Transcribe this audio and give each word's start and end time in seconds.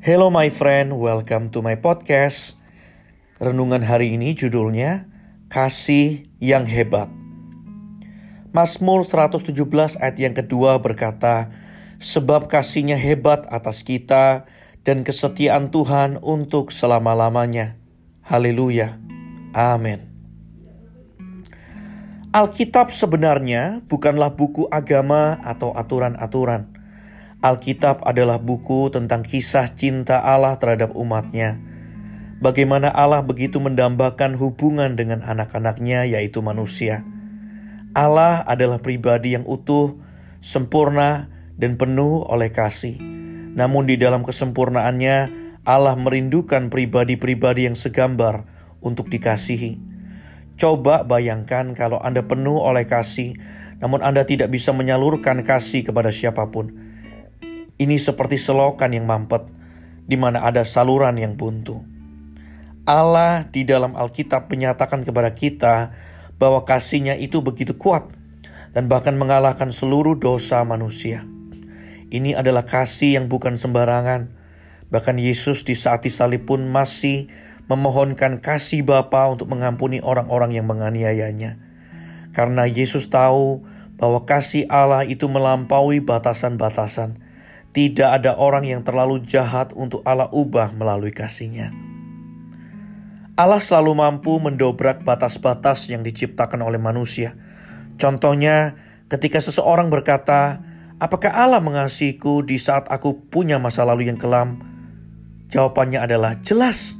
Hello 0.00 0.32
my 0.32 0.48
friend, 0.48 0.96
welcome 0.96 1.52
to 1.52 1.60
my 1.60 1.76
podcast. 1.76 2.56
Renungan 3.36 3.84
hari 3.84 4.16
ini 4.16 4.32
judulnya 4.32 5.04
Kasih 5.52 6.24
yang 6.40 6.64
Hebat. 6.64 7.12
Mazmur 8.48 9.04
117 9.04 9.52
ayat 10.00 10.16
yang 10.16 10.32
kedua 10.32 10.80
berkata, 10.80 11.52
Sebab 12.00 12.48
kasihnya 12.48 12.96
hebat 12.96 13.44
atas 13.52 13.84
kita 13.84 14.48
dan 14.88 15.04
kesetiaan 15.04 15.68
Tuhan 15.68 16.16
untuk 16.24 16.72
selama-lamanya. 16.72 17.76
Haleluya. 18.24 18.96
Amin. 19.52 20.00
Alkitab 22.32 22.88
sebenarnya 22.88 23.84
bukanlah 23.84 24.32
buku 24.32 24.64
agama 24.72 25.36
atau 25.44 25.76
aturan-aturan 25.76 26.79
Alkitab 27.40 28.04
adalah 28.04 28.36
buku 28.36 28.92
tentang 28.92 29.24
kisah 29.24 29.64
cinta 29.72 30.20
Allah 30.20 30.60
terhadap 30.60 30.92
umatnya. 30.92 31.56
Bagaimana 32.36 32.92
Allah 32.92 33.24
begitu 33.24 33.56
mendambakan 33.64 34.36
hubungan 34.36 34.92
dengan 34.92 35.24
anak-anaknya 35.24 36.04
yaitu 36.04 36.44
manusia. 36.44 37.00
Allah 37.96 38.44
adalah 38.44 38.84
pribadi 38.84 39.32
yang 39.40 39.48
utuh, 39.48 39.96
sempurna, 40.44 41.32
dan 41.56 41.80
penuh 41.80 42.28
oleh 42.28 42.52
kasih. 42.52 43.00
Namun 43.56 43.88
di 43.88 43.96
dalam 43.96 44.20
kesempurnaannya, 44.20 45.16
Allah 45.64 45.96
merindukan 45.96 46.68
pribadi-pribadi 46.68 47.64
yang 47.64 47.76
segambar 47.76 48.44
untuk 48.84 49.08
dikasihi. 49.08 49.80
Coba 50.60 51.08
bayangkan 51.08 51.72
kalau 51.72 52.04
Anda 52.04 52.20
penuh 52.20 52.60
oleh 52.60 52.84
kasih, 52.84 53.40
namun 53.80 54.04
Anda 54.04 54.28
tidak 54.28 54.52
bisa 54.52 54.76
menyalurkan 54.76 55.40
kasih 55.40 55.88
kepada 55.88 56.12
siapa 56.12 56.44
pun 56.52 56.89
ini 57.80 57.96
seperti 57.96 58.36
selokan 58.36 58.92
yang 58.92 59.08
mampet, 59.08 59.48
di 60.04 60.20
mana 60.20 60.44
ada 60.44 60.68
saluran 60.68 61.16
yang 61.16 61.40
buntu. 61.40 61.80
Allah 62.84 63.48
di 63.48 63.64
dalam 63.64 63.96
Alkitab 63.96 64.52
menyatakan 64.52 65.00
kepada 65.00 65.32
kita 65.32 65.96
bahwa 66.36 66.68
kasihnya 66.68 67.16
itu 67.16 67.40
begitu 67.40 67.72
kuat 67.80 68.12
dan 68.76 68.84
bahkan 68.84 69.16
mengalahkan 69.16 69.72
seluruh 69.72 70.20
dosa 70.20 70.60
manusia. 70.60 71.24
Ini 72.12 72.36
adalah 72.36 72.68
kasih 72.68 73.16
yang 73.16 73.32
bukan 73.32 73.56
sembarangan. 73.56 74.28
Bahkan 74.90 75.16
Yesus 75.22 75.62
di 75.62 75.78
saat 75.78 76.02
disalib 76.02 76.50
pun 76.50 76.66
masih 76.66 77.30
memohonkan 77.70 78.42
kasih 78.42 78.82
Bapa 78.82 79.30
untuk 79.30 79.46
mengampuni 79.48 80.02
orang-orang 80.02 80.52
yang 80.52 80.66
menganiayanya. 80.66 81.56
Karena 82.34 82.66
Yesus 82.66 83.06
tahu 83.08 83.62
bahwa 83.94 84.26
kasih 84.26 84.66
Allah 84.66 85.06
itu 85.06 85.30
melampaui 85.30 86.02
batasan-batasan 86.02 87.29
tidak 87.70 88.22
ada 88.22 88.34
orang 88.34 88.66
yang 88.66 88.82
terlalu 88.82 89.22
jahat 89.22 89.70
untuk 89.78 90.02
Allah 90.02 90.26
ubah 90.30 90.74
melalui 90.74 91.14
kasihnya. 91.14 91.70
Allah 93.38 93.62
selalu 93.62 93.96
mampu 93.96 94.36
mendobrak 94.36 95.00
batas-batas 95.06 95.88
yang 95.88 96.04
diciptakan 96.04 96.60
oleh 96.60 96.76
manusia. 96.76 97.38
Contohnya, 97.96 98.76
ketika 99.08 99.40
seseorang 99.40 99.88
berkata, 99.88 100.60
"Apakah 101.00 101.32
Allah 101.32 101.62
mengasihiku 101.62 102.44
di 102.44 102.60
saat 102.60 102.90
aku 102.92 103.30
punya 103.32 103.56
masa 103.56 103.86
lalu 103.88 104.12
yang 104.12 104.20
kelam?" 104.20 104.60
Jawabannya 105.50 106.04
adalah 106.04 106.38
jelas. 106.44 106.94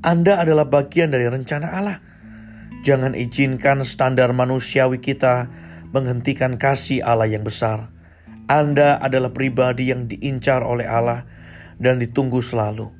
Anda 0.00 0.40
adalah 0.40 0.66
bagian 0.66 1.12
dari 1.12 1.28
rencana 1.28 1.68
Allah. 1.68 1.98
Jangan 2.82 3.14
izinkan 3.14 3.86
standar 3.86 4.34
manusiawi 4.34 4.98
kita 4.98 5.46
menghentikan 5.94 6.56
kasih 6.58 7.04
Allah 7.04 7.30
yang 7.30 7.44
besar. 7.44 7.91
Anda 8.52 9.00
adalah 9.00 9.32
pribadi 9.32 9.88
yang 9.88 10.12
diincar 10.12 10.60
oleh 10.60 10.84
Allah 10.84 11.24
dan 11.80 11.96
ditunggu 11.96 12.44
selalu. 12.44 12.92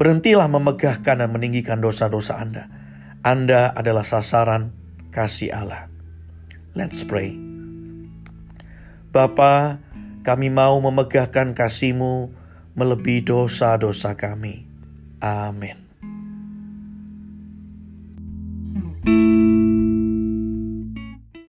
Berhentilah 0.00 0.48
memegahkan 0.48 1.20
dan 1.20 1.28
meninggikan 1.28 1.84
dosa-dosa 1.84 2.40
Anda. 2.40 2.64
Anda 3.20 3.76
adalah 3.76 4.08
sasaran 4.08 4.72
kasih 5.12 5.52
Allah. 5.52 5.92
Let's 6.72 7.04
pray. 7.04 7.36
Bapa, 9.12 9.84
kami 10.24 10.48
mau 10.48 10.80
memegahkan 10.80 11.52
kasih-Mu 11.52 12.32
melebihi 12.72 13.24
dosa-dosa 13.24 14.16
kami. 14.16 14.64
Amin. 15.20 15.84
thank 19.06 19.22
you 19.22 19.35